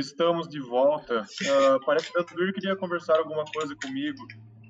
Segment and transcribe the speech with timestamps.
[0.00, 1.20] Estamos de volta.
[1.20, 4.26] Uh, parece que o Dandur queria conversar alguma coisa comigo,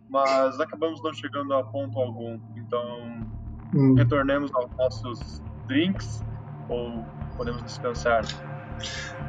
[0.08, 2.38] mas acabamos não chegando a ponto algum.
[2.56, 3.26] Então,
[3.72, 3.94] hum.
[3.94, 6.24] retornemos aos nossos drinks
[6.68, 7.04] ou
[7.36, 8.24] podemos descansar.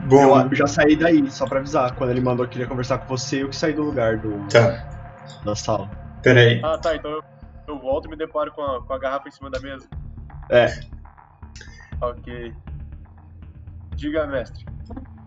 [0.07, 1.95] Bom, eu já saí daí, só pra avisar.
[1.95, 4.89] Quando ele mandou que queria conversar com você, eu que saí do lugar do, tá.
[5.45, 5.87] da sala.
[6.23, 6.59] Peraí.
[6.63, 6.95] Ah, tá.
[6.95, 7.23] Então eu,
[7.67, 9.87] eu volto e me deparo com a, com a garrafa em cima da mesa.
[10.49, 10.79] É.
[12.01, 12.53] Ok.
[13.95, 14.65] Diga, mestre.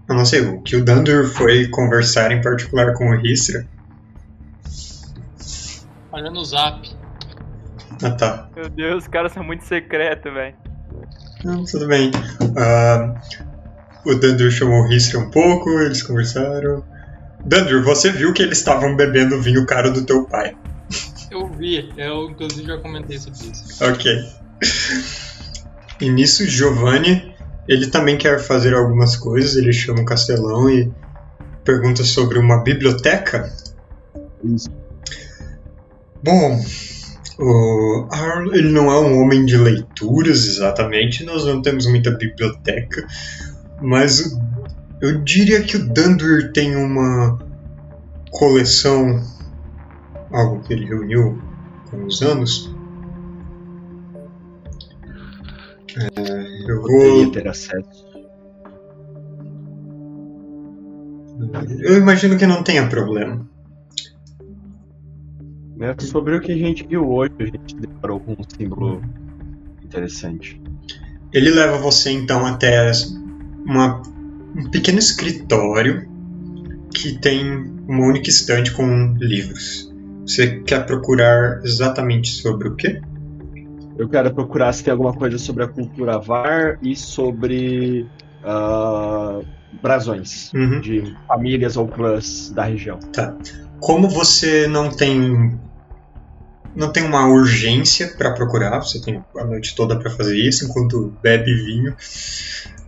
[0.08, 3.66] Eu não sei, o que o Dandur foi conversar em particular com o Hisra.
[6.12, 6.88] Olha no zap.
[8.02, 8.48] Ah tá.
[8.54, 10.54] Meu Deus, os caras são muito secretos, velho.
[11.42, 12.10] Não, tudo bem.
[12.40, 16.84] Uh, o Dandur chamou o Hisra um pouco, eles conversaram.
[17.44, 20.56] Dandur, você viu que eles estavam bebendo vinho caro do teu pai.
[21.30, 23.84] Eu vi, eu inclusive já comentei sobre isso.
[23.84, 24.24] Ok.
[26.00, 27.33] E nisso, Giovanni,
[27.68, 30.92] ele também quer fazer algumas coisas, ele chama o Castelão e
[31.64, 33.50] pergunta sobre uma biblioteca.
[34.42, 34.70] Isso.
[36.22, 36.62] Bom,
[37.38, 43.06] o Arlo, ele não é um homem de leituras exatamente, nós não temos muita biblioteca,
[43.80, 44.36] mas
[45.00, 47.38] eu diria que o Dandur tem uma
[48.30, 49.22] coleção,
[50.30, 51.40] algo que ele reuniu
[51.90, 52.73] com os anos.
[55.96, 58.04] É, eu vou ter acesso.
[61.80, 63.46] Eu imagino que não tenha problema.
[65.80, 69.02] É sobre o que a gente viu hoje, a gente deparou com um símbolo
[69.82, 70.60] interessante.
[71.32, 72.92] Ele leva você então até
[73.66, 74.00] uma,
[74.56, 76.08] um pequeno escritório
[76.94, 79.92] que tem uma única estante com livros.
[80.26, 83.02] Você quer procurar exatamente sobre o quê?
[83.96, 88.08] Eu quero procurar se tem alguma coisa sobre a cultura VAR e sobre
[88.42, 89.44] uh,
[89.80, 90.80] brasões uhum.
[90.80, 92.98] de famílias ou clãs da região.
[92.98, 93.34] Tá.
[93.80, 95.58] Como você não tem
[96.74, 101.14] não tem uma urgência para procurar, você tem a noite toda para fazer isso enquanto
[101.22, 101.96] bebe vinho.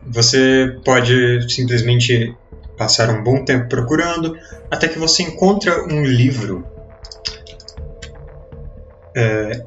[0.09, 2.35] Você pode simplesmente
[2.77, 4.37] passar um bom tempo procurando
[4.71, 6.67] até que você encontra um livro.
[9.15, 9.65] É,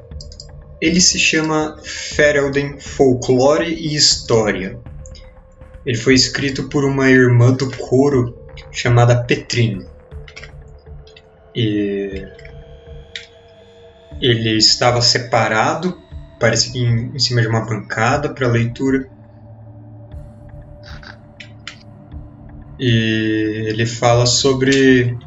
[0.80, 4.78] ele se chama Ferelden Folklore e História.
[5.84, 8.36] Ele foi escrito por uma irmã do coro
[8.70, 9.86] chamada Petrine.
[11.54, 12.24] E
[14.20, 15.98] ele estava separado,
[16.38, 19.08] parece que em, em cima de uma bancada para leitura.
[22.78, 25.18] E ele fala sobre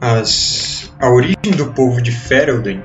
[0.00, 2.82] as, a origem do povo de Ferelden,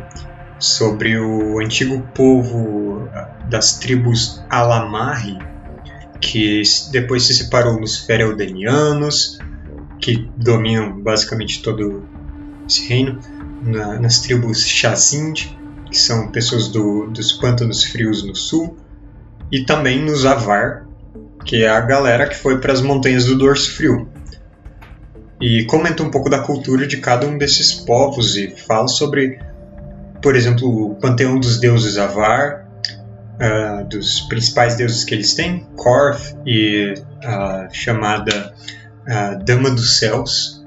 [0.60, 3.08] sobre o antigo povo
[3.50, 5.38] das tribos Alamari,
[6.20, 6.62] que
[6.92, 9.40] depois se separou nos Fereldenianos,
[10.00, 12.06] que dominam basicamente todo
[12.68, 13.20] esse reino
[13.64, 15.48] na, nas tribos Chazind,
[15.90, 18.78] que são pessoas do, dos pântanos frios no sul,
[19.52, 20.86] e também nos Avar,
[21.44, 24.08] que é a galera que foi para as montanhas do Dorso Frio.
[25.42, 29.40] E comenta um pouco da cultura de cada um desses povos e fala sobre,
[30.22, 32.68] por exemplo, o panteão dos deuses Avar,
[33.40, 36.94] uh, dos principais deuses que eles têm, Korth e
[37.24, 38.54] a chamada
[39.08, 40.64] uh, Dama dos Céus,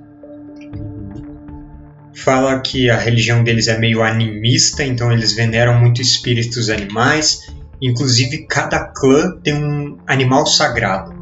[2.14, 7.52] fala que a religião deles é meio animista, então eles veneram muito espíritos animais.
[7.80, 11.12] Inclusive, cada clã tem um animal sagrado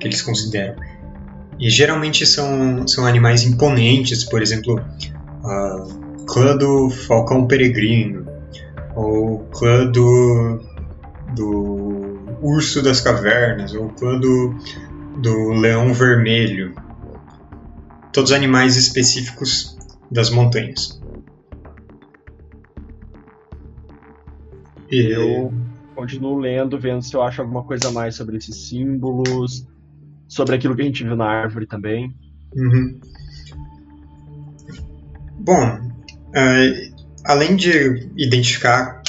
[0.00, 0.74] que eles consideram.
[1.58, 4.80] E geralmente são, são animais imponentes, por exemplo,
[5.42, 8.26] o clã do Falcão Peregrino,
[8.94, 10.60] ou clã do,
[11.34, 14.54] do Urso das Cavernas, ou clã do,
[15.20, 16.74] do Leão Vermelho.
[18.12, 19.76] Todos animais específicos
[20.10, 21.00] das montanhas.
[24.90, 25.52] E eu
[25.94, 29.66] continuo lendo, vendo se eu acho alguma coisa mais sobre esses símbolos,
[30.28, 32.14] sobre aquilo que a gente viu na árvore também.
[32.54, 33.00] Uhum.
[35.38, 35.85] Bom,
[36.36, 39.02] uh, além de identificar,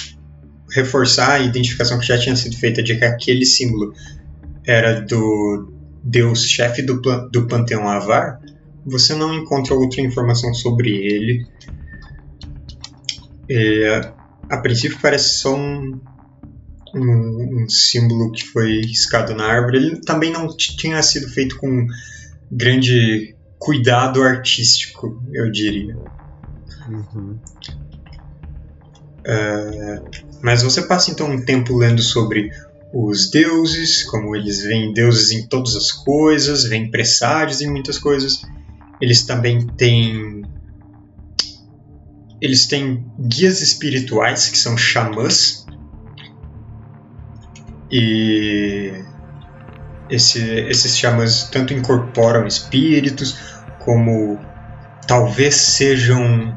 [0.72, 3.94] reforçar a identificação que já tinha sido feita de que aquele símbolo
[4.66, 8.40] era do deus chefe do, do panteão Avar,
[8.86, 11.46] você não encontra outra informação sobre ele.
[13.50, 14.12] É,
[14.50, 16.00] a princípio parece só um,
[16.96, 19.78] um, um, símbolo que foi riscado na árvore.
[19.78, 21.88] Ele também não tinha sido feito com
[22.50, 25.98] grande cuidado artístico, eu diria.
[29.26, 30.02] É,
[30.42, 32.50] mas você passa então um tempo lendo sobre
[32.94, 38.42] os deuses, como eles veem deuses em todas as coisas, veem presságios em muitas coisas.
[39.02, 40.44] Eles também têm
[42.40, 45.66] eles têm guias espirituais que são xamãs
[47.92, 48.94] e
[50.10, 53.38] esse, esses xamãs tanto incorporam espíritos
[53.80, 54.40] como
[55.08, 56.56] talvez sejam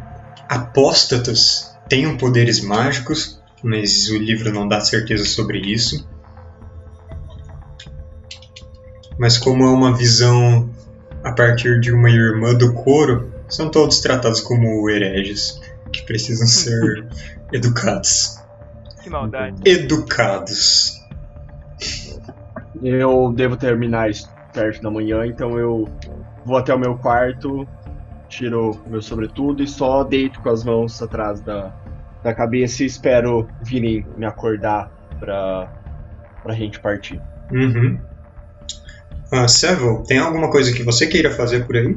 [0.50, 6.08] apóstatas, tenham poderes mágicos, mas o livro não dá certeza sobre isso.
[9.16, 10.68] Mas como é uma visão
[11.22, 15.60] a partir de uma irmã do coro, são todos tratados como hereges,
[15.92, 17.06] que precisam ser
[17.52, 18.40] educados.
[19.04, 19.62] Que maldade.
[19.64, 20.98] Educados.
[22.82, 25.88] Eu devo terminar isso perto da manhã, então eu
[26.44, 27.68] vou até o meu quarto,
[28.30, 31.74] tiro meu sobretudo e só deito com as mãos atrás da,
[32.22, 35.66] da cabeça e espero virem me acordar pra,
[36.42, 37.20] pra gente partir.
[37.50, 37.98] Uhum.
[39.32, 41.96] Ah, Seville, tem alguma coisa que você queira fazer por aí?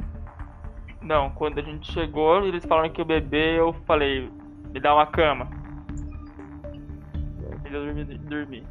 [1.02, 4.30] Não, quando a gente chegou, eles falaram que o bebê, eu falei,
[4.74, 5.50] me dá uma cama.
[7.70, 8.04] E eu dormi.
[8.04, 8.64] dormi.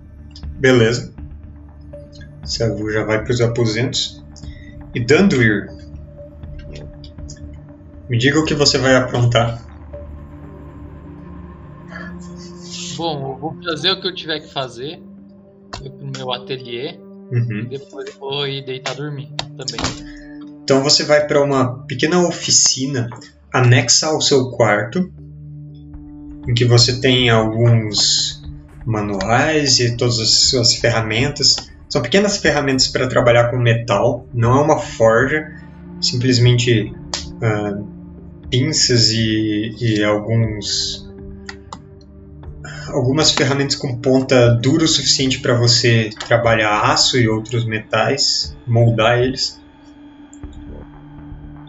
[0.59, 1.15] Beleza.
[2.45, 4.25] Seville já vai para os aposentos.
[4.95, 5.69] E Danduir,
[8.13, 9.59] me diga o que você vai aprontar.
[12.95, 15.01] Bom, eu vou fazer o que eu tiver que fazer.
[15.83, 16.99] Eu pro meu ateliê.
[17.33, 17.61] Uhum.
[17.61, 19.81] E depois eu vou ir deitar dormir também.
[20.63, 23.09] Então você vai para uma pequena oficina
[23.51, 25.11] anexa ao seu quarto,
[26.47, 28.43] em que você tem alguns
[28.85, 31.57] manuais e todas as suas ferramentas.
[31.89, 35.51] São pequenas ferramentas para trabalhar com metal, não é uma forja,
[35.99, 36.95] simplesmente
[37.41, 37.83] ah,
[38.53, 41.11] pinças e, e alguns
[42.89, 49.19] algumas ferramentas com ponta dura o suficiente para você trabalhar aço e outros metais, moldar
[49.19, 49.59] eles.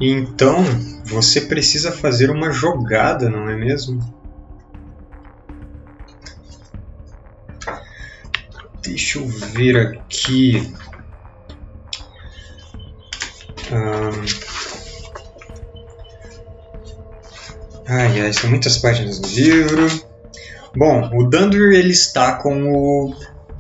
[0.01, 0.62] Então,
[1.06, 4.01] você precisa fazer uma jogada, não é mesmo?
[8.81, 10.74] Deixa eu ver aqui.
[13.71, 14.52] Ahn.
[17.88, 19.88] Ai, ai, são muitas páginas do livro.
[20.75, 23.15] Bom, o Dandur ele está com o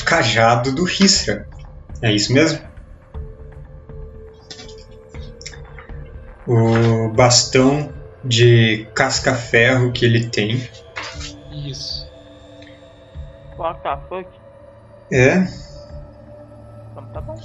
[0.05, 1.47] cajado do Hisra.
[2.01, 2.59] É isso mesmo?
[6.47, 7.93] O bastão
[8.23, 10.69] de casca-ferro que ele tem.
[11.51, 12.09] Isso.
[13.57, 14.29] What the fuck?
[15.11, 15.47] É.
[16.91, 17.35] Então tá bom.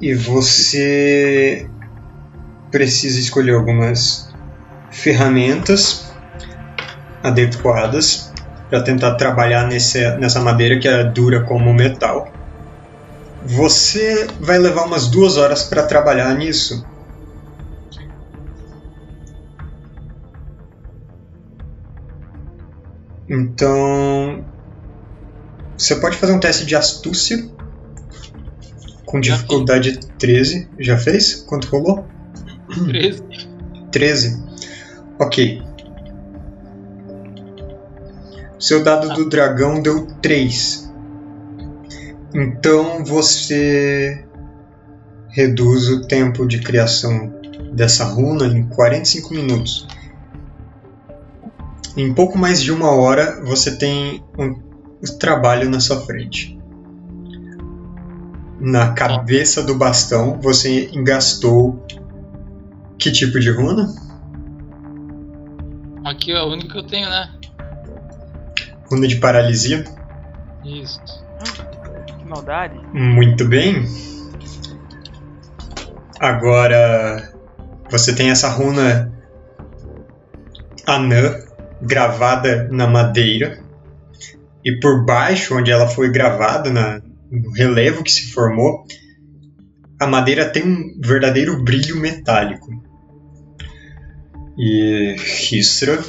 [0.00, 1.68] E você
[2.70, 4.27] precisa escolher algumas
[4.98, 6.12] ferramentas
[7.22, 8.32] adequadas
[8.68, 12.32] para tentar trabalhar nesse, nessa madeira que é dura como metal.
[13.44, 16.84] Você vai levar umas duas horas para trabalhar nisso.
[23.28, 24.44] Então,
[25.76, 27.48] você pode fazer um teste de astúcia
[29.06, 30.68] com dificuldade 13.
[30.78, 31.34] Já fez?
[31.34, 32.06] Quanto rolou?
[32.86, 33.22] 13.
[33.92, 34.47] 13.
[35.18, 35.62] Ok.
[38.58, 40.92] Seu dado do dragão deu 3.
[42.34, 44.24] Então você
[45.30, 47.32] reduz o tempo de criação
[47.72, 49.86] dessa runa em 45 minutos.
[51.96, 54.54] Em pouco mais de uma hora você tem um
[55.18, 56.58] trabalho na sua frente.
[58.60, 61.84] Na cabeça do bastão você engastou
[62.98, 64.07] que tipo de runa?
[66.08, 67.30] Aqui é o único que eu tenho, né?
[68.90, 69.84] Runa de paralisia.
[70.64, 70.98] Isso.
[72.06, 72.78] Que maldade.
[72.94, 73.84] Muito bem.
[76.18, 77.30] Agora
[77.90, 79.12] você tem essa runa
[80.86, 81.34] anã
[81.82, 83.62] gravada na madeira
[84.64, 88.84] e por baixo, onde ela foi gravada na, no relevo que se formou,
[90.00, 92.87] a madeira tem um verdadeiro brilho metálico.
[94.58, 95.14] E
[95.52, 96.02] Histra,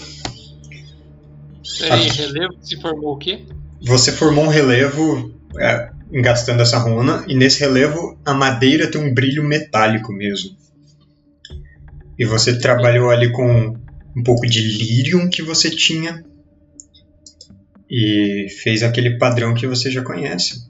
[1.79, 3.45] Peraí, relevo que se formou o quê?
[3.81, 9.13] você formou um relevo é, engastando essa runa, e nesse relevo a madeira tem um
[9.13, 10.57] brilho metálico mesmo.
[12.17, 13.77] E você trabalhou ali com
[14.15, 16.23] um pouco de lírium que você tinha
[17.89, 20.67] e fez aquele padrão que você já conhece.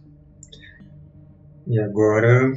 [1.67, 2.51] E agora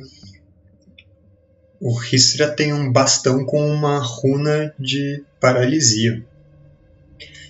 [1.84, 6.24] o Histra tem um bastão com uma runa de paralisia.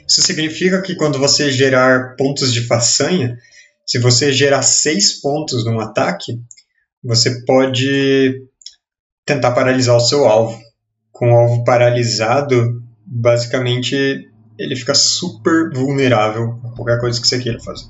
[0.08, 3.38] Isso significa que quando você gerar pontos de façanha,
[3.84, 6.40] Se você gerar 6 pontos num ataque,
[7.02, 8.42] você pode
[9.26, 10.58] tentar paralisar o seu alvo.
[11.10, 17.60] Com o alvo paralisado, basicamente ele fica super vulnerável a qualquer coisa que você queira
[17.60, 17.88] fazer.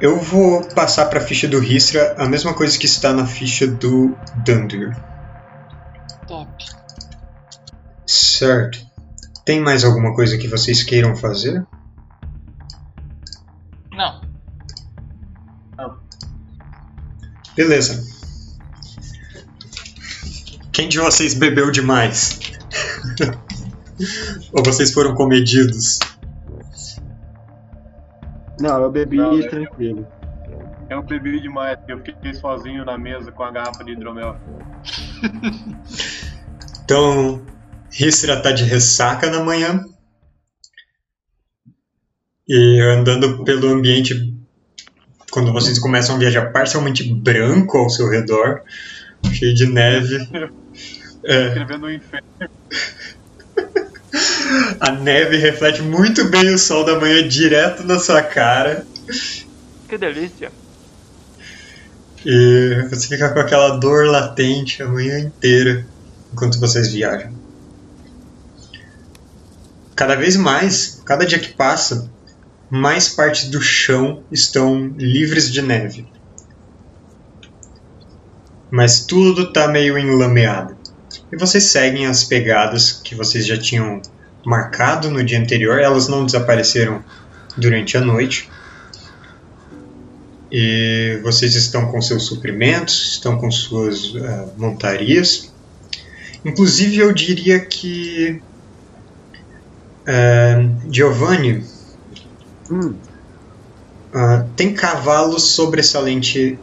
[0.00, 3.66] Eu vou passar para a ficha do Ristra a mesma coisa que está na ficha
[3.66, 4.94] do Dundur.
[6.26, 6.64] Top.
[8.06, 8.78] Certo.
[9.44, 11.66] Tem mais alguma coisa que vocês queiram fazer?
[13.90, 14.20] Não.
[17.56, 18.06] Beleza.
[20.72, 22.38] Quem de vocês bebeu demais?
[24.52, 25.98] Ou vocês foram comedidos?
[28.60, 29.48] Não, eu bebi Não, né?
[29.48, 30.06] tranquilo.
[30.90, 34.36] Eu bebi demais, eu fiquei sozinho na mesa com a garrafa de hidromel.
[36.88, 37.44] Então,
[37.90, 39.84] Ristra tá de ressaca na manhã.
[42.48, 44.34] E andando pelo ambiente,
[45.30, 48.62] quando vocês começam a viajar parcialmente branco ao seu redor,
[49.32, 50.18] cheio de neve.
[51.24, 52.28] É, Escrevendo o inferno.
[54.80, 58.86] a neve reflete muito bem o sol da manhã direto na sua cara.
[59.88, 60.50] Que delícia.
[62.24, 65.86] E você fica com aquela dor latente a manhã inteira
[66.32, 67.32] enquanto vocês viajam.
[69.94, 72.10] Cada vez mais, cada dia que passa,
[72.70, 76.06] mais partes do chão estão livres de neve.
[78.70, 80.76] Mas tudo está meio enlameado.
[81.32, 84.02] E vocês seguem as pegadas que vocês já tinham
[84.44, 87.02] marcado no dia anterior, elas não desapareceram
[87.56, 88.48] durante a noite.
[90.50, 95.52] E vocês estão com seus suprimentos, estão com suas uh, montarias.
[96.44, 98.40] Inclusive, eu diria que
[100.06, 101.64] uh, Giovanni
[102.70, 102.94] Hum,
[104.14, 106.58] uh, tem cavalo sobressalente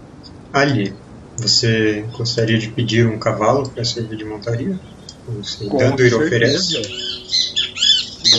[0.53, 0.94] ali.
[1.38, 4.79] Você gostaria de pedir um cavalo para servir de montaria?
[5.27, 7.14] Você com dando ir oferece?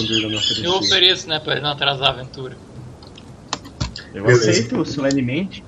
[0.03, 0.65] Não me ofereceu.
[0.65, 2.57] Eu ofereço, né, pra ele não atrasar a aventura.
[4.15, 4.50] Eu Beleza.
[4.50, 5.62] aceito solenemente.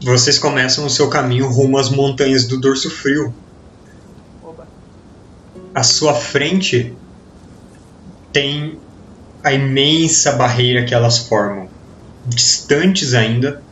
[0.00, 3.32] Vocês começam o seu caminho rumo às montanhas do Dorso Frio.
[4.42, 4.66] Oba.
[5.72, 6.92] À sua frente
[8.32, 8.78] tem
[9.44, 11.68] a imensa barreira que elas formam.
[12.26, 13.62] Distantes ainda,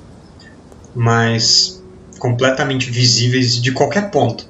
[0.94, 1.82] mas
[2.18, 4.48] completamente visíveis de qualquer ponto.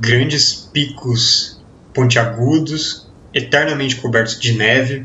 [0.00, 1.57] Grandes picos
[1.98, 5.04] pontiagudos, eternamente cobertos de neve,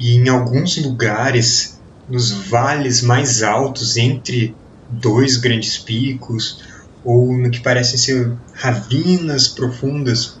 [0.00, 1.78] e em alguns lugares,
[2.08, 4.56] nos vales mais altos, entre
[4.88, 6.64] dois grandes picos,
[7.04, 10.40] ou no que parecem ser ravinas profundas,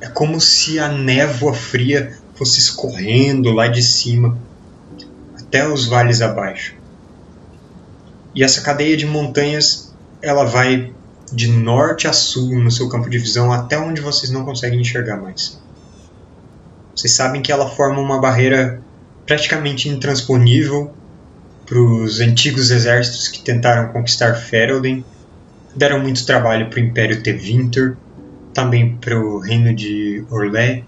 [0.00, 4.36] é como se a névoa fria fosse escorrendo lá de cima
[5.38, 6.74] até os vales abaixo.
[8.34, 10.92] E essa cadeia de montanhas, ela vai
[11.32, 15.16] de norte a sul no seu campo de visão até onde vocês não conseguem enxergar
[15.16, 15.60] mais.
[16.94, 18.82] Vocês sabem que ela forma uma barreira
[19.26, 20.92] praticamente intransponível
[21.64, 25.04] para os antigos exércitos que tentaram conquistar Ferelden,
[25.74, 27.96] deram muito trabalho para o Império Tevinter,
[28.52, 30.82] também para o Reino de Orlé,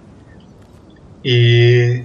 [1.25, 2.05] e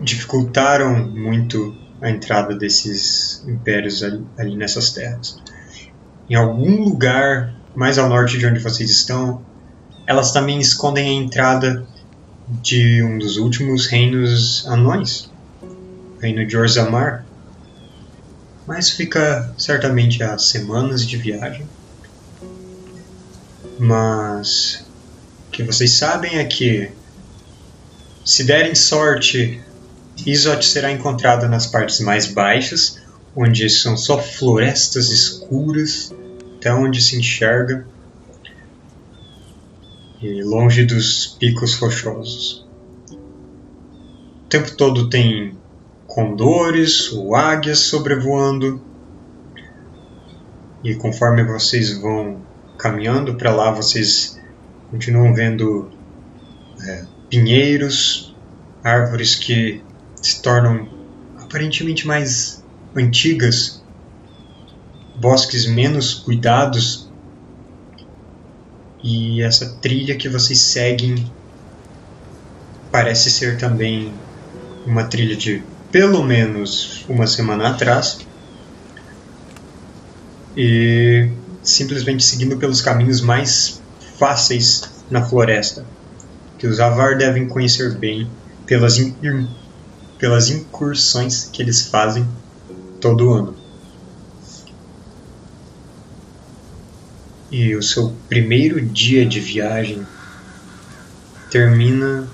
[0.00, 5.41] dificultaram muito a entrada desses impérios ali, ali nessas terras.
[6.28, 9.42] Em algum lugar mais ao norte de onde vocês estão,
[10.06, 11.86] elas também escondem a entrada
[12.48, 15.30] de um dos últimos reinos anões,
[15.62, 17.24] o reino de Orzammar.
[18.66, 21.66] Mas fica certamente a semanas de viagem.
[23.78, 24.84] Mas
[25.48, 26.90] o que vocês sabem é que,
[28.24, 29.60] se derem sorte,
[30.24, 33.01] Izot será encontrada nas partes mais baixas,
[33.34, 36.14] onde são só florestas escuras,
[36.56, 37.86] até onde se enxerga,
[40.20, 42.66] e longe dos picos rochosos.
[43.10, 45.56] O tempo todo tem
[46.06, 48.80] condores ou águias sobrevoando,
[50.84, 52.42] e conforme vocês vão
[52.76, 54.38] caminhando para lá, vocês
[54.90, 55.90] continuam vendo
[56.86, 58.36] é, pinheiros,
[58.84, 59.82] árvores que
[60.20, 60.88] se tornam
[61.40, 62.61] aparentemente mais
[62.96, 63.82] antigas,
[65.16, 67.10] bosques menos cuidados,
[69.02, 71.30] e essa trilha que vocês seguem
[72.90, 74.12] parece ser também
[74.86, 78.20] uma trilha de pelo menos uma semana atrás.
[80.56, 81.30] E
[81.62, 83.80] simplesmente seguindo pelos caminhos mais
[84.18, 85.84] fáceis na floresta.
[86.58, 88.30] que os Avar devem conhecer bem
[88.66, 89.48] pelas, in,
[90.16, 92.24] pelas incursões que eles fazem
[93.02, 93.56] todo ano.
[97.50, 100.06] E o seu primeiro dia de viagem
[101.50, 102.26] termina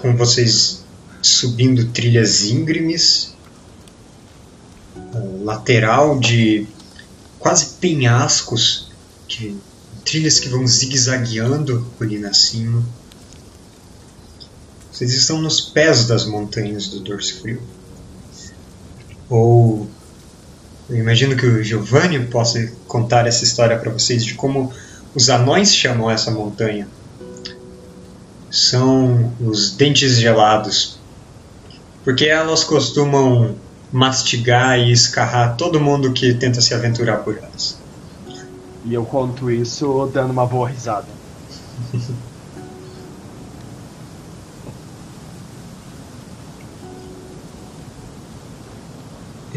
[0.00, 0.84] com vocês
[1.20, 3.34] subindo trilhas íngremes,
[5.42, 6.66] lateral de
[7.38, 8.90] quase penhascos,
[9.26, 9.58] que,
[10.04, 12.82] trilhas que vão zigue-zagueando ali na cima.
[14.90, 17.60] Vocês estão nos pés das montanhas do Dorso Frio.
[19.28, 19.88] Ou
[20.88, 24.72] eu imagino que o Giovanni possa contar essa história para vocês de como
[25.14, 26.86] os anões chamam essa montanha.
[28.50, 30.98] São os dentes gelados.
[32.04, 33.56] Porque elas costumam
[33.90, 37.78] mastigar e escarrar todo mundo que tenta se aventurar por elas.
[38.84, 41.08] E eu conto isso dando uma boa risada.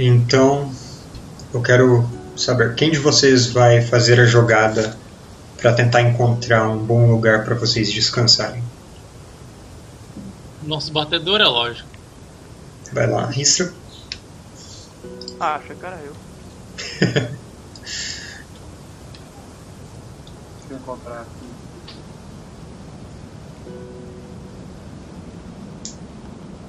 [0.06, 0.72] então,
[1.54, 4.98] eu quero saber quem de vocês vai fazer a jogada
[5.58, 8.64] para tentar encontrar um bom lugar para vocês descansarem.
[10.64, 11.90] Nosso batedor é lógico.
[12.94, 13.74] Vai lá, Ristra.
[15.38, 16.14] Ah, achei que era eu.
[20.60, 21.50] Deixa eu encontrar aqui.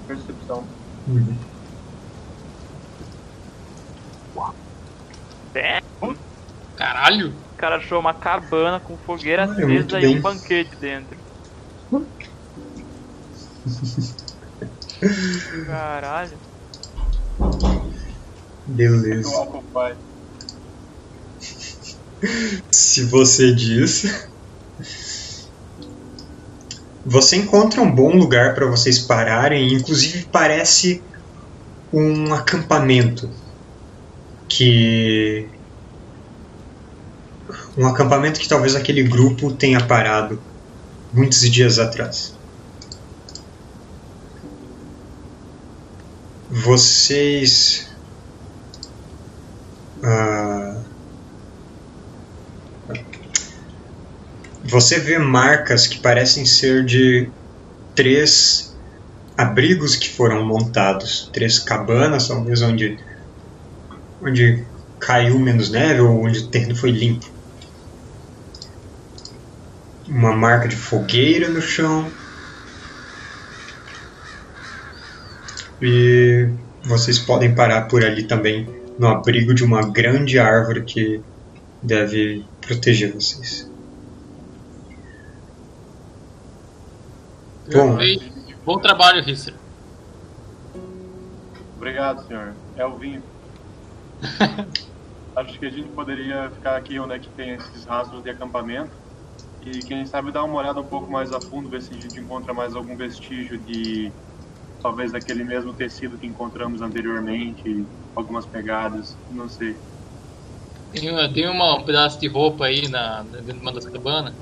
[0.09, 0.65] Percepção.
[1.07, 1.37] Uhum.
[5.53, 5.83] É,
[7.11, 7.29] Caralho!
[7.31, 11.19] o cara achou uma cabana com fogueira Olha, acesa e um banquete dentro.
[15.67, 16.38] Caralho.
[18.67, 19.31] Beleza.
[22.71, 24.28] Se você diz.
[27.04, 31.02] Você encontra um bom lugar para vocês pararem, inclusive parece
[31.93, 33.28] um acampamento
[34.49, 35.60] que
[37.76, 40.41] um acampamento que talvez aquele grupo tenha parado
[41.13, 42.35] muitos dias atrás.
[46.50, 47.89] Vocês
[50.02, 50.83] ah,
[54.65, 57.28] você vê marcas que parecem ser de
[57.95, 58.76] três
[59.37, 62.99] abrigos que foram montados, três cabanas, talvez onde
[64.23, 64.65] onde
[64.99, 67.40] caiu menos neve ou onde o terreno foi limpo.
[70.11, 72.11] Uma marca de fogueira no chão.
[75.81, 76.49] E
[76.85, 78.69] vocês podem parar por ali também,
[78.99, 81.23] no abrigo de uma grande árvore que
[81.83, 83.71] deve proteger vocês.
[87.73, 87.97] Bom.
[88.65, 89.55] Bom trabalho, Risser.
[91.77, 92.53] Obrigado, senhor.
[92.77, 93.23] É o vinho.
[95.37, 98.91] Acho que a gente poderia ficar aqui onde é que tem esses rastros de acampamento
[99.63, 102.21] e quem sabe dar uma olhada um pouco mais a fundo, ver se a gente
[102.21, 104.13] encontra mais algum vestígio de
[104.83, 109.77] talvez daquele mesmo tecido que encontramos anteriormente, algumas pegadas, não sei.
[110.93, 114.35] Tem, uma- tem uma, um pedaço de roupa aí na, dentro de uma das cabanas.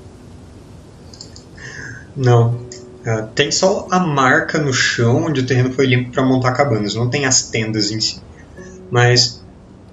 [2.15, 2.67] Não.
[3.05, 6.95] Ah, tem só a marca no chão onde o terreno foi limpo para montar cabanas,
[6.95, 8.23] não tem as tendas em si.
[8.91, 9.45] Mas,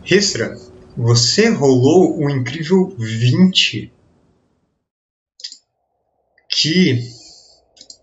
[0.03, 0.53] Ristra,
[0.97, 3.96] você rolou um incrível 20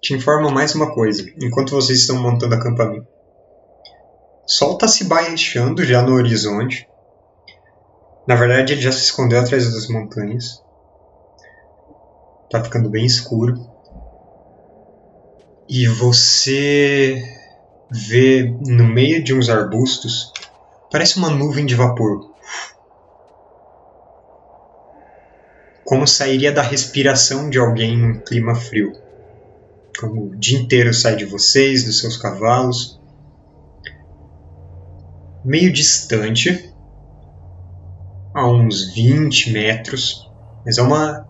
[0.02, 3.08] te informa mais uma coisa, enquanto vocês estão montando acampamento.
[4.46, 6.88] O sol está se baixando já no horizonte.
[8.28, 10.62] Na verdade, ele já se escondeu atrás das montanhas.
[12.50, 13.54] Tá ficando bem escuro.
[15.68, 17.24] E você
[17.90, 20.32] vê no meio de uns arbustos,
[20.92, 22.34] parece uma nuvem de vapor.
[25.86, 28.94] Como sairia da respiração de alguém num clima frio.
[30.00, 33.00] Como o dia inteiro sai de vocês, dos seus cavalos.
[35.46, 36.74] Meio distante,
[38.34, 40.30] a uns 20 metros,
[40.66, 41.28] mas é uma,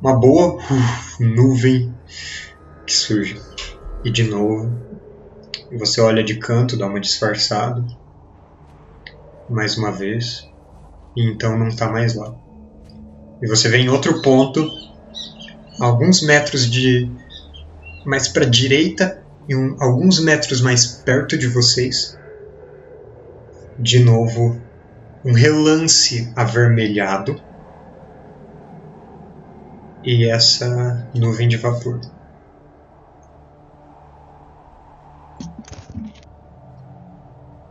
[0.00, 1.94] uma boa uf, nuvem
[2.86, 3.40] que surge.
[4.02, 4.72] E de novo,
[5.78, 7.84] você olha de canto, dá uma disfarçada.
[9.48, 10.48] Mais uma vez.
[11.16, 12.34] E então não está mais lá.
[13.42, 14.68] E você vê em outro ponto,
[15.80, 17.10] alguns metros de.
[18.04, 22.18] mais para direita e um, alguns metros mais perto de vocês.
[23.78, 24.60] De novo,
[25.24, 27.40] um relance avermelhado.
[30.02, 32.00] e essa nuvem de vapor.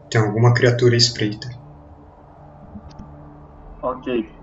[0.09, 1.47] Tem alguma criatura espreita.
[3.81, 4.38] Ok.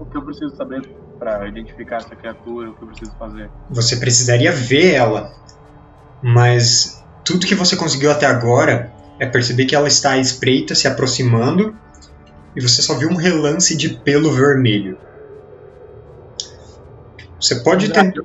[0.00, 0.80] O que eu preciso saber
[1.18, 2.70] para identificar essa criatura?
[2.70, 3.50] O que eu preciso fazer?
[3.68, 5.30] Você precisaria ver ela,
[6.22, 10.88] mas tudo que você conseguiu até agora é perceber que ela está à espreita, se
[10.88, 11.76] aproximando,
[12.56, 14.98] e você só viu um relance de pelo vermelho.
[17.38, 18.22] Você pode tentar.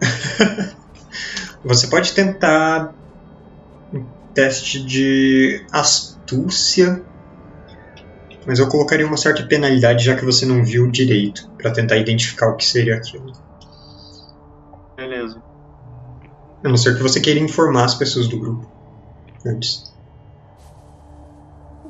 [1.62, 2.94] você pode tentar
[3.92, 7.04] um teste de astúcia,
[8.46, 12.48] mas eu colocaria uma certa penalidade já que você não viu direito para tentar identificar
[12.48, 13.32] o que seria aquilo.
[14.96, 15.40] Beleza.
[16.64, 18.66] A não ser que você queira informar as pessoas do grupo
[19.46, 19.94] antes.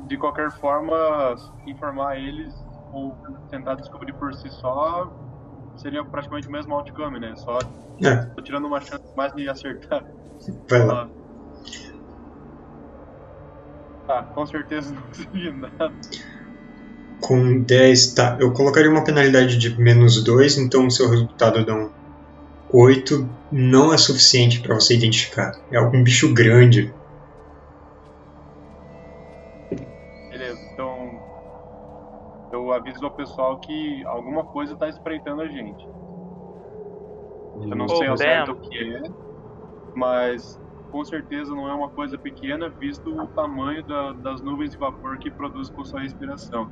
[0.07, 2.53] De qualquer forma, informar eles
[2.93, 3.15] ou
[3.49, 5.11] tentar descobrir por si só
[5.77, 7.35] seria praticamente o mesmo outcome, né?
[7.37, 7.59] Só
[8.03, 10.03] É, tô tirando uma chance mais de acertar.
[10.69, 11.09] vai lá.
[14.05, 15.91] Tá, com certeza não consegui nada.
[17.19, 18.37] Com 10, tá.
[18.41, 21.91] Eu colocaria uma penalidade de menos 2, então o seu resultado dá um
[22.69, 23.29] 8.
[23.51, 25.51] Não é suficiente para você identificar.
[25.71, 26.95] É algum bicho grande.
[30.29, 31.21] Beleza, então
[32.51, 35.87] eu aviso ao pessoal que alguma coisa tá espreitando a gente.
[37.69, 38.99] Eu não sei ao certo o que é,
[39.95, 44.77] mas com certeza não é uma coisa pequena, visto o tamanho da- das nuvens de
[44.77, 46.71] vapor que produz com sua respiração.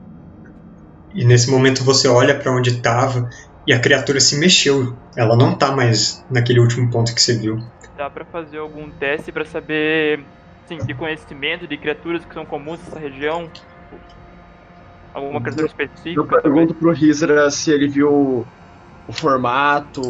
[1.16, 3.26] E nesse momento você olha para onde estava
[3.66, 4.98] e a criatura se mexeu.
[5.18, 7.56] Ela não tá mais naquele último ponto que você viu.
[7.98, 10.28] Dá pra fazer algum teste pra saber,
[10.68, 13.50] sim, de conhecimento de criaturas que são comuns nessa região?
[15.14, 16.22] Alguma criatura específica?
[16.22, 18.46] Eu pergunto pro Rizra se ele viu
[19.08, 20.02] o formato,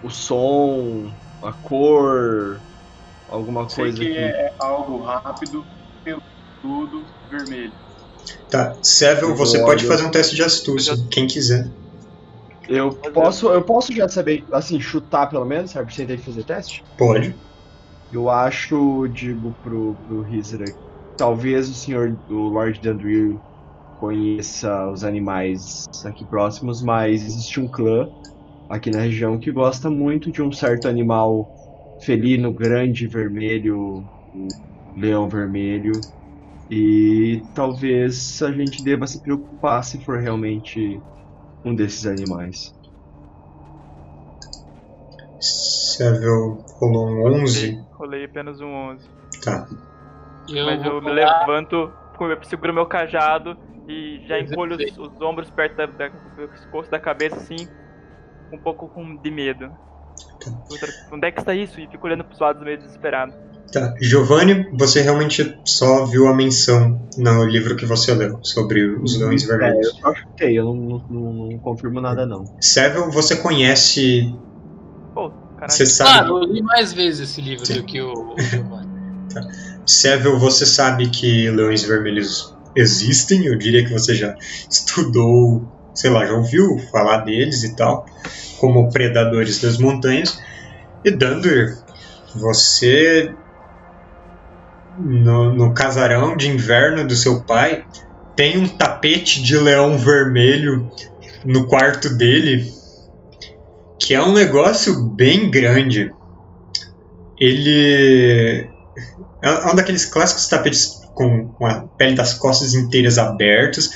[0.00, 2.60] o som, a cor,
[3.28, 4.18] alguma Sei coisa que que.
[4.18, 5.66] é algo rápido,
[6.62, 7.85] tudo vermelho.
[8.50, 9.66] Tá, Sevel, Eu você olho.
[9.66, 11.64] pode fazer um teste de astúcia, quem quiser.
[12.68, 15.92] Eu posso, eu posso já saber, assim, chutar pelo menos, sabe?
[15.94, 16.84] Sem ter que fazer teste?
[16.96, 17.38] Pode.
[18.10, 20.64] Eu acho, digo pro, pro Rizra,
[21.16, 23.40] talvez o senhor, o Lord Dandrill,
[23.96, 28.08] conheça os animais aqui próximos, mas existe um clã
[28.68, 31.50] aqui na região que gosta muito de um certo animal
[31.98, 34.48] felino, grande, vermelho, o
[34.94, 35.92] leão vermelho.
[36.70, 41.00] E talvez a gente deva se preocupar se for realmente
[41.64, 42.74] um desses animais.
[45.40, 47.80] Sevel rolou um 11.
[47.92, 49.08] Rolei apenas um 11.
[49.44, 49.66] Tá.
[50.48, 51.92] Eu Mas eu me levanto,
[52.44, 53.56] seguro meu cajado
[53.88, 57.56] e já encolho os, os ombros perto da, da, do pescoço da cabeça, assim,
[58.52, 59.70] um pouco com, de medo.
[60.70, 61.80] Outra- Onde é que está isso?
[61.80, 63.32] E fico olhando pros lados meio desesperado.
[63.72, 63.92] Tá.
[64.00, 69.42] Giovanni, você realmente só viu a menção no livro que você leu sobre os leões
[69.42, 69.88] É, eu vermelhos.
[70.00, 70.74] só chutei, eu não,
[71.10, 72.44] não, não- confirmo nada não.
[72.60, 74.32] Sevel, você conhece.
[75.14, 75.72] Pô, caralho.
[75.72, 76.28] Você sabe.
[76.28, 78.86] Claro, eu li mais vezes esse livro do que o, o Giovanni.
[79.84, 84.34] Sevel, você sabe que leões vermelhos existem, eu diria que você já
[84.70, 88.06] estudou, sei lá, já ouviu falar deles e tal,
[88.58, 90.38] como predadores das montanhas.
[91.04, 91.76] E Dandur,
[92.34, 93.32] você
[94.98, 97.84] no, no casarão de inverno do seu pai
[98.34, 100.90] tem um tapete de leão vermelho
[101.44, 102.70] no quarto dele,
[103.98, 106.12] que é um negócio bem grande.
[107.38, 108.68] Ele
[109.42, 113.90] é é um daqueles clássicos tapetes com, a pele das costas inteiras abertas,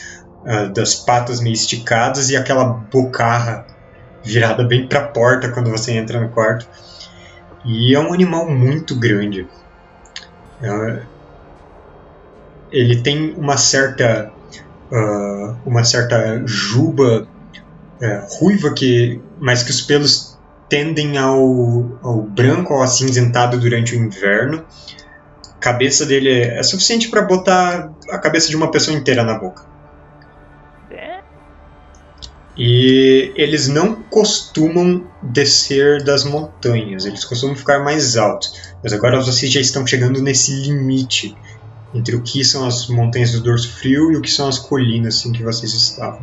[0.46, 3.66] ah, das patas meio esticadas e aquela bocarra
[4.22, 6.66] virada bem para a porta quando você entra no quarto.
[7.64, 9.46] E é um animal muito grande.
[10.62, 11.02] É,
[12.70, 14.32] ele tem uma certa
[14.92, 17.26] ah, uma certa juba
[18.00, 23.98] é, ruiva que, mas que os pelos tendem ao, ao branco ou acinzentado durante o
[23.98, 24.64] inverno
[25.60, 29.69] cabeça dele é suficiente para botar a cabeça de uma pessoa inteira na boca.
[32.62, 38.74] E eles não costumam descer das montanhas, eles costumam ficar mais altos.
[38.82, 41.34] Mas agora vocês já estão chegando nesse limite
[41.94, 45.24] entre o que são as montanhas do dorso frio e o que são as colinas
[45.24, 46.22] em que vocês estavam.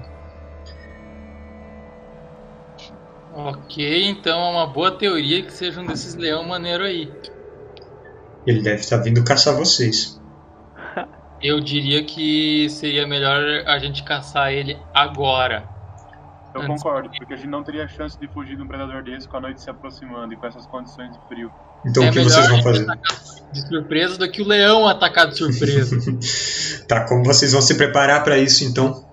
[3.36, 7.12] Ok, então é uma boa teoria que seja um desses leão maneiro aí.
[8.46, 10.22] Ele deve estar vindo caçar vocês.
[11.42, 15.77] Eu diria que seria melhor a gente caçar ele agora.
[16.58, 16.82] Eu Antes.
[16.82, 19.42] concordo, porque a gente não teria chance de fugir de um predador desse com a
[19.42, 21.52] noite se aproximando e com essas condições de frio.
[21.86, 22.88] Então é o que vocês vão fazer?
[23.52, 25.98] De surpresa do que o leão atacar de surpresa.
[26.88, 29.06] tá, como vocês vão se preparar para isso então?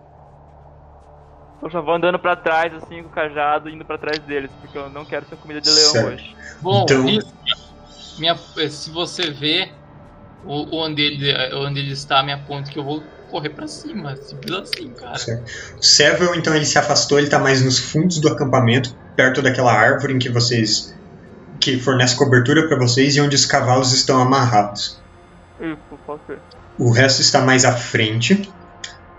[1.63, 4.77] Eu já vou andando pra trás, assim, com o cajado, indo pra trás deles, porque
[4.77, 6.15] eu não quero ser comida de leão certo.
[6.15, 6.37] hoje.
[6.61, 7.05] Bom, então...
[8.19, 9.71] minha, se você vê
[10.47, 13.03] onde ele, onde ele está, minha ponte que eu vou
[13.35, 15.19] correr para cima, simples assim, cara.
[15.19, 15.43] Certo.
[15.77, 19.73] O Seville, então, ele se afastou, ele tá mais nos fundos do acampamento, perto daquela
[19.73, 20.95] árvore em que vocês.
[21.59, 25.01] que fornece cobertura para vocês e onde os cavalos estão amarrados.
[25.61, 26.39] Isso, pode ser.
[26.79, 28.49] O resto está mais à frente.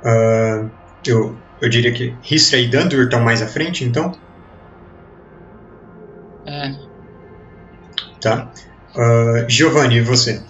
[0.02, 0.70] Uh,
[1.06, 4.18] eu, eu diria que Histra e Dandur estão mais à frente, então.
[6.46, 6.74] É.
[8.22, 8.50] Tá.
[8.96, 10.42] Uh, Giovanni, e você?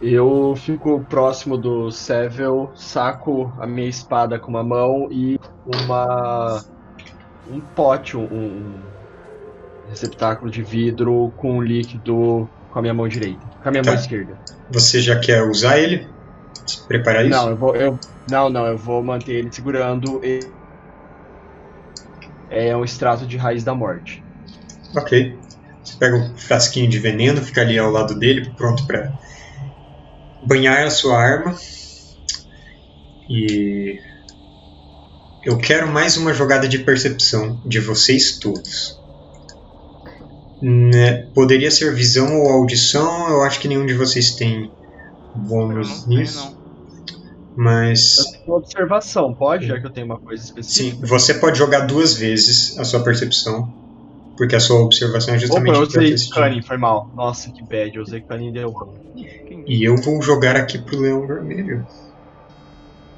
[0.00, 6.64] Eu fico próximo do Sevel, saco a minha espada com uma mão e uma
[7.50, 8.80] um pote, um,
[9.90, 13.90] receptáculo de vidro com um líquido com a minha mão direita, com a minha tá.
[13.90, 14.38] mão esquerda.
[14.70, 16.06] Você já quer usar ele?
[16.86, 17.36] Preparar isso?
[17.36, 17.98] Não, eu vou, eu,
[18.30, 20.20] não, não, eu vou manter ele segurando.
[20.22, 20.50] Ele.
[22.48, 24.22] É um extrato de raiz da morte.
[24.96, 25.36] Ok.
[25.82, 29.12] Você pega um frasquinho de veneno, fica ali ao lado dele, pronto para
[30.50, 31.56] banhar a sua arma.
[33.28, 34.00] E
[35.44, 38.98] eu quero mais uma jogada de percepção de vocês todos.
[40.60, 41.28] Né?
[41.32, 44.72] Poderia ser visão ou audição, eu acho que nenhum de vocês tem
[45.36, 46.58] bônus nisso.
[47.56, 48.16] Mas.
[48.46, 49.68] observação, pode?
[49.68, 50.96] Já que eu tenho uma coisa específica.
[50.96, 53.79] Sim, você pode jogar duas vezes a sua percepção.
[54.40, 55.68] Porque a sua observação é justamente.
[55.68, 57.10] Opa, eu usei Cunning, foi mal.
[57.14, 58.72] Nossa, que bad, eu usei Cunning e deu
[59.66, 61.84] e eu vou jogar aqui pro Leão Vermelho.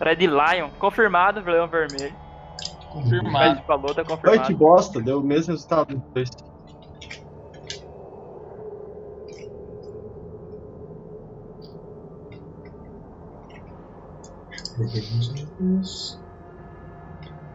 [0.00, 2.12] Red Lion, confirmado pro Leão Vermelho.
[2.90, 3.60] Confirmado.
[3.60, 4.40] O falou, tá confirmado.
[4.40, 6.28] Ai, que bosta, deu o mesmo resultado dois.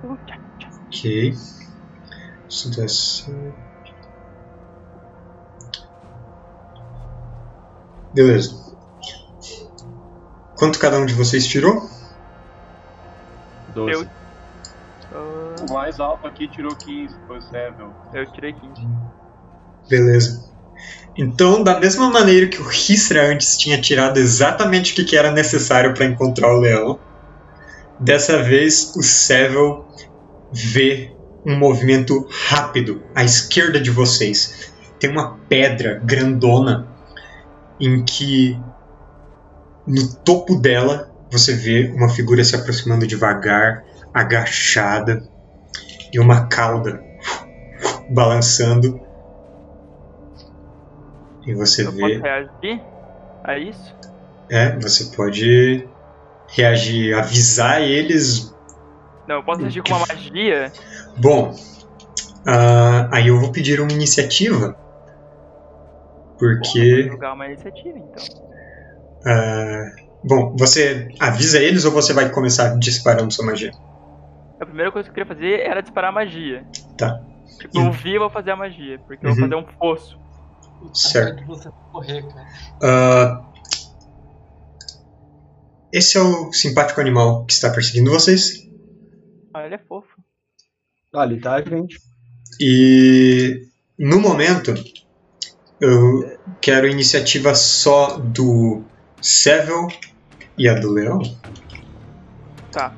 [0.02, 1.34] Ok.
[2.48, 3.38] Dá certo.
[8.14, 8.68] Beleza.
[10.58, 11.88] Quanto cada um de vocês tirou?
[13.76, 13.92] 12.
[13.92, 14.02] Eu.
[14.02, 15.66] Uh...
[15.70, 17.92] O mais alto aqui tirou 15, foi o Seville.
[18.14, 18.88] Eu tirei 15.
[19.90, 20.48] Beleza.
[21.18, 25.94] Então, da mesma maneira que o Hisra antes tinha tirado exatamente o que era necessário
[25.94, 27.00] para encontrar o leão,
[28.00, 29.84] dessa vez o Seville
[30.52, 31.17] vê
[31.48, 34.74] um movimento rápido à esquerda de vocês.
[35.00, 36.88] Tem uma pedra grandona
[37.80, 38.60] em que
[39.88, 43.84] no topo dela você vê uma figura se aproximando devagar,
[44.14, 45.24] agachada,
[46.12, 47.04] e uma cauda
[48.10, 49.00] balançando.
[51.46, 52.18] E você Eu vê.
[52.18, 52.82] Reagir
[53.44, 53.96] a isso?
[54.50, 55.88] É, você pode
[56.48, 58.54] reagir, avisar eles.
[59.28, 60.72] Não, eu posso reagir com uma magia?
[61.18, 64.76] Bom, uh, aí eu vou pedir uma iniciativa
[66.38, 67.04] porque.
[67.04, 68.48] Vou jogar uma iniciativa, então.
[69.20, 73.72] Uh, bom, você avisa eles ou você vai começar disparando sua magia?
[74.60, 76.66] A primeira coisa que eu queria fazer era disparar a magia.
[76.98, 77.22] Tá.
[77.60, 79.32] Tipo, eu vi e vou fazer a magia, porque uhum.
[79.32, 79.50] eu vou uhum.
[79.50, 80.20] fazer um fosso.
[80.94, 81.46] Certo.
[81.46, 83.42] Você correr, cara.
[83.42, 83.48] Uh,
[85.92, 88.67] esse é o simpático animal que está perseguindo vocês.
[89.58, 90.22] Ah, ele é fofo.
[91.12, 92.00] Ali tá, gente.
[92.62, 93.68] E
[93.98, 94.72] no momento,
[95.82, 98.84] eu quero iniciativa só do
[99.20, 99.88] Seville
[100.56, 101.20] e a do Leão.
[102.72, 102.94] Tá.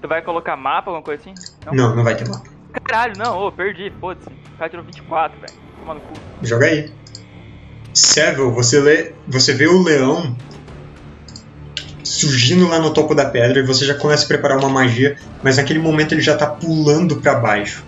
[0.00, 1.34] Tu vai colocar mapa, alguma coisa assim?
[1.66, 2.50] Não, não, não vai ter mapa.
[2.82, 4.28] Caralho, não, ô, perdi, foda-se.
[4.28, 5.52] O cara tirou 24, velho.
[5.78, 6.14] Toma no cu.
[6.42, 6.92] Joga aí.
[7.94, 10.36] Seville, você, lê, você vê o leão
[12.12, 15.56] surgindo lá no topo da pedra e você já começa a preparar uma magia, mas
[15.56, 17.82] naquele momento ele já tá pulando para baixo.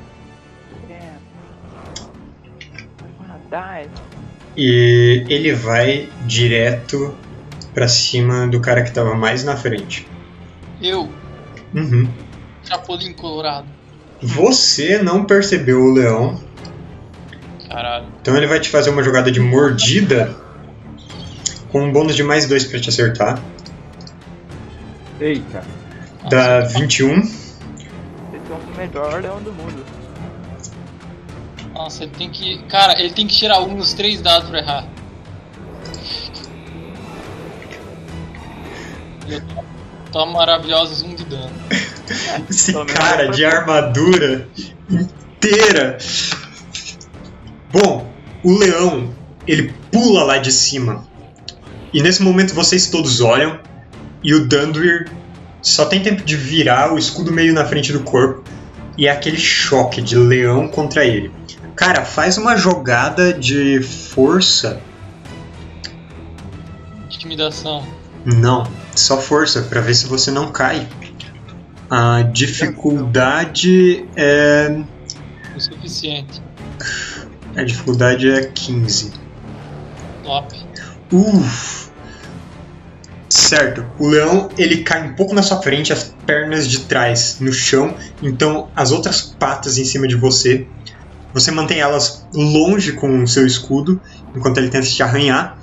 [4.56, 7.14] E ele vai direto
[7.74, 10.06] para cima do cara que tava mais na frente.
[10.80, 11.10] Eu?
[11.74, 12.08] Uhum.
[12.64, 13.66] Chapolin colorado.
[14.22, 16.40] Você não percebeu o leão.
[17.68, 18.06] Caralho.
[18.22, 20.34] Então ele vai te fazer uma jogada de mordida
[21.70, 23.42] com um bônus de mais dois para te acertar.
[25.20, 25.62] Eita.
[26.28, 27.20] Dá 21.
[27.20, 27.46] Esse
[28.50, 29.84] é o melhor leão do mundo.
[31.72, 32.62] Nossa, ele tem que.
[32.64, 34.88] Cara, ele tem que tirar um dos três dados pra errar.
[39.28, 39.42] Eu
[40.12, 41.50] tô maravilhosos um de dano.
[42.48, 44.48] Esse cara de armadura
[44.88, 45.98] inteira.
[47.72, 48.08] Bom,
[48.44, 49.12] o leão,
[49.46, 51.06] ele pula lá de cima.
[51.92, 53.58] E nesse momento vocês todos olham
[54.24, 55.12] e o Danduir
[55.60, 58.42] só tem tempo de virar o escudo meio na frente do corpo
[58.96, 61.30] e é aquele choque de leão contra ele.
[61.76, 64.80] Cara, faz uma jogada de força.
[67.06, 67.86] Intimidação.
[68.24, 70.88] Não, só força para ver se você não cai.
[71.90, 74.82] A dificuldade é.
[75.54, 76.42] O suficiente.
[77.56, 79.12] A dificuldade é 15.
[80.22, 80.56] Top.
[81.12, 81.83] Uff.
[83.44, 83.84] Certo.
[83.98, 87.94] O leão ele cai um pouco na sua frente, as pernas de trás no chão,
[88.22, 90.66] então as outras patas em cima de você.
[91.34, 94.00] Você mantém elas longe com o seu escudo
[94.34, 95.58] enquanto ele tenta te arranhar,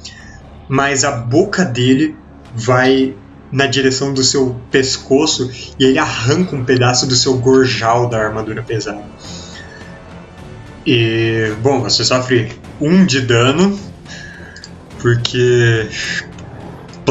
[0.70, 2.16] mas a boca dele
[2.54, 3.16] vai
[3.52, 8.62] na direção do seu pescoço e ele arranca um pedaço do seu gorjal da armadura
[8.62, 9.04] pesada.
[10.86, 13.80] E, bom, você sofre um de dano,
[15.00, 15.90] porque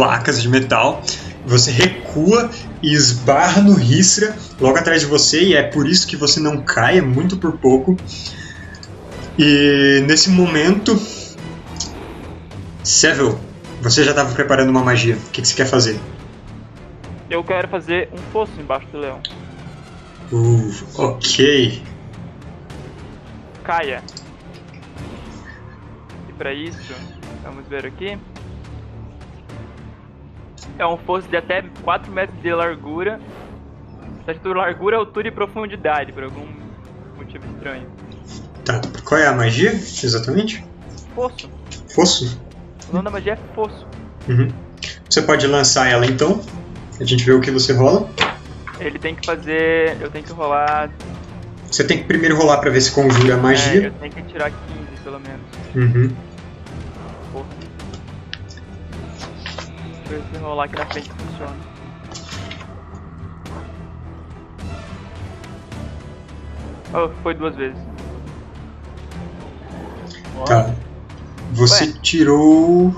[0.01, 1.03] placas de metal.
[1.45, 2.51] Você recua
[2.83, 6.63] e esbarra no Ristra logo atrás de você, e é por isso que você não
[6.63, 7.99] cai, é muito por pouco.
[9.39, 10.99] E nesse momento,
[12.83, 13.37] Seville,
[13.83, 15.17] você já estava preparando uma magia.
[15.17, 16.01] O que, que, você quer fazer?
[17.29, 19.21] Eu quero fazer um fosso embaixo do leão.
[20.33, 21.83] Uh, ok.
[23.65, 24.03] Caia.
[26.27, 26.95] E para isso,
[27.45, 28.19] vamos ver aqui.
[30.81, 33.21] É um fosso de até 4 metros de largura.
[34.21, 36.47] Escrito largura, altura e profundidade, por algum
[37.19, 37.87] motivo estranho.
[38.64, 38.81] Tá.
[39.05, 40.64] Qual é a magia, exatamente?
[41.14, 41.51] Fosso.
[41.95, 42.40] Fosso?
[42.88, 43.87] O nome da magia é fosso.
[44.27, 44.49] Uhum.
[45.07, 46.40] Você pode lançar ela então.
[46.99, 48.09] A gente vê o que você rola.
[48.79, 49.99] Ele tem que fazer.
[50.01, 50.90] Eu tenho que rolar.
[51.71, 53.83] Você tem que primeiro rolar pra ver se conjura a magia.
[53.83, 55.43] É, eu tenho que tirar 15 pelo menos.
[55.75, 56.16] Uhum.
[60.11, 61.57] Ver se rolar aqui na frente funciona.
[66.92, 67.79] Oh, foi duas vezes.
[70.44, 70.75] Tá.
[71.53, 71.92] Você Ué.
[72.03, 72.92] tirou.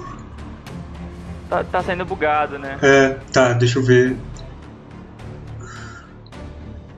[1.51, 2.79] Tá, tá saindo bugado, né?
[2.81, 4.16] É, tá, deixa eu ver.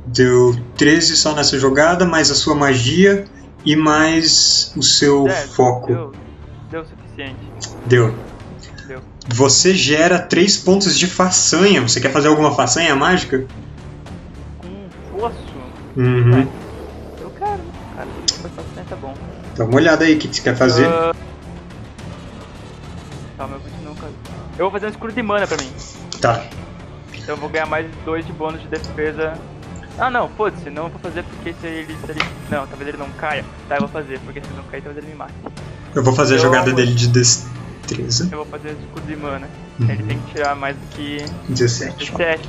[0.07, 3.24] Deu 13 só nessa jogada, mais a sua magia
[3.64, 5.88] e mais o seu É, foco.
[5.88, 6.12] Deu,
[6.70, 7.50] deu o suficiente.
[7.87, 8.14] Deu.
[9.29, 11.81] Você gera 3 pontos de façanha.
[11.83, 13.47] Você quer fazer alguma façanha mágica?
[14.59, 15.37] Com fosso.
[15.97, 16.47] Uhum.
[17.21, 17.61] Eu quero,
[17.97, 18.09] cara.
[18.89, 19.15] Tá bom.
[19.57, 20.87] Dá uma olhada aí o que você quer fazer.
[20.87, 21.15] Ah,
[23.39, 24.07] Calma, eu continuo com.
[24.59, 25.71] Eu vou fazer um escudo de mana pra mim.
[26.21, 26.45] Tá.
[27.15, 29.35] Então eu vou ganhar mais dois de bônus de defesa.
[29.99, 32.21] Ah não, foda-se, não vou fazer porque se ele, se ele.
[32.51, 33.45] Não, talvez ele não caia.
[33.69, 35.33] Tá, eu vou fazer, porque se ele não cair, talvez ele me mate.
[35.95, 36.77] Eu vou fazer a Eu jogada amo.
[36.77, 37.09] dele de
[37.87, 38.29] destreza.
[38.31, 39.49] Eu vou fazer o escudo de mana.
[39.79, 39.90] Uhum.
[39.90, 42.12] Ele tem que tirar mais do que 17.
[42.12, 42.49] 17.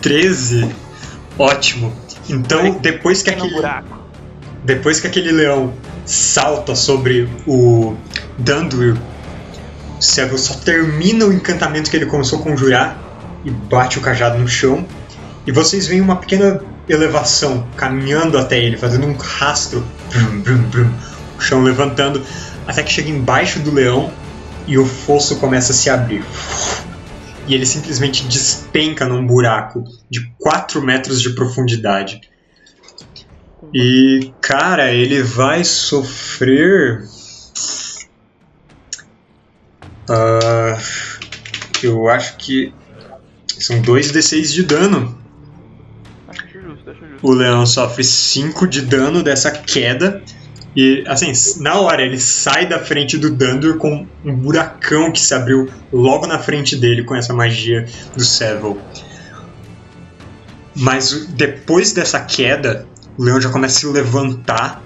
[0.00, 0.74] 13.
[1.38, 1.92] Ótimo.
[2.28, 3.54] Então, depois que aquele.
[3.54, 3.98] buraco.
[4.64, 5.72] Depois que aquele leão
[6.04, 7.96] salta sobre o
[8.38, 8.96] Danduil,
[10.00, 12.98] Seville só termina o encantamento que ele começou a conjurar
[13.44, 14.84] e bate o cajado no chão.
[15.46, 19.84] E vocês veem uma pequena elevação caminhando até ele, fazendo um rastro.
[20.12, 20.90] Brum, brum, brum,
[21.36, 22.24] o chão levantando,
[22.66, 24.12] até que chega embaixo do leão
[24.66, 26.24] e o fosso começa a se abrir.
[27.46, 32.20] E ele simplesmente despenca num buraco de 4 metros de profundidade.
[33.72, 37.04] E, cara, ele vai sofrer.
[40.08, 40.78] Ah,
[41.82, 42.72] eu acho que
[43.58, 45.18] são 2d6 de dano.
[47.22, 50.22] O leão sofre 5 de dano dessa queda.
[50.76, 55.32] E, assim, na hora ele sai da frente do Dandur com um buracão que se
[55.32, 58.76] abriu logo na frente dele com essa magia do Seville.
[60.74, 64.82] Mas depois dessa queda, o leão já começa a se levantar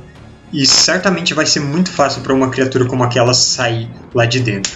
[0.53, 4.73] e certamente vai ser muito fácil para uma criatura como aquela sair lá de dentro.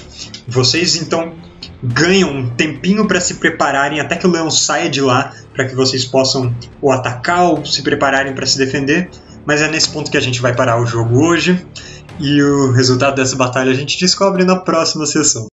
[0.48, 1.34] Vocês então
[1.82, 5.74] ganham um tempinho para se prepararem até que o leão saia de lá, para que
[5.74, 9.10] vocês possam ou atacar ou se prepararem para se defender.
[9.46, 11.66] Mas é nesse ponto que a gente vai parar o jogo hoje.
[12.20, 15.48] E o resultado dessa batalha a gente descobre na próxima sessão.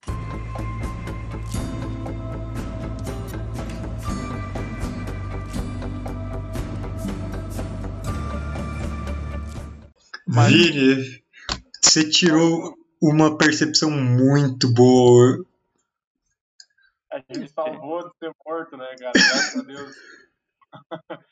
[10.27, 11.21] Vini,
[11.81, 15.43] você tirou uma percepção muito boa.
[17.11, 19.11] A gente salvou de ser morto, né, cara?
[19.13, 19.95] Graças a Deus.